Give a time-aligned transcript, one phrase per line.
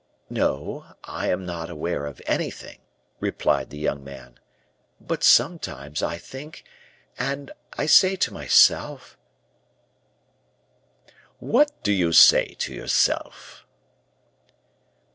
[0.31, 2.79] "No, I am not aware of anything,"
[3.19, 4.39] replied the young man;
[4.99, 6.63] "but sometimes I think
[7.19, 9.15] and I say to myself"
[11.37, 13.63] "What do you say to yourself?"